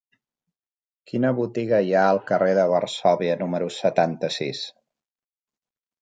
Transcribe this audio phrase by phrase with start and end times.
[1.11, 4.67] Quina botiga hi ha al carrer de Varsòvia número setanta-sis?